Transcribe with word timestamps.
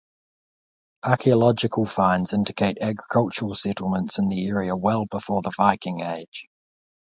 Archeological 1.03 1.85
finds 1.85 2.33
indicate 2.33 2.79
agricultural 2.81 3.53
settlements 3.53 4.17
in 4.17 4.29
the 4.29 4.47
area 4.47 4.75
well 4.75 5.05
before 5.05 5.43
the 5.43 5.51
Viking 5.55 5.99
Age. 6.01 6.47